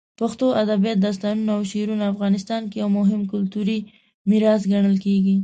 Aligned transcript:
پښتو 0.19 0.45
ادبیات، 0.61 0.97
داستانونه، 1.05 1.51
او 1.57 1.61
شعرونه 1.71 2.03
افغانستان 2.13 2.61
کې 2.69 2.77
یو 2.83 2.89
مهم 2.99 3.21
کلتوري 3.31 3.79
میراث 4.29 4.61
ګڼل 4.71 4.97
کېږي. 5.05 5.35